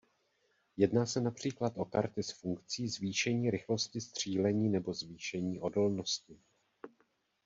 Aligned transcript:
Jedná 0.77 1.05
se 1.05 1.21
například 1.21 1.73
o 1.77 1.85
karty 1.85 2.23
s 2.23 2.31
funkcí 2.31 2.87
zvýšení 2.89 3.51
rychlosti 3.51 4.01
střílení 4.01 4.69
nebo 4.69 4.93
zvýšení 4.93 5.59
odolnosti. 5.59 6.39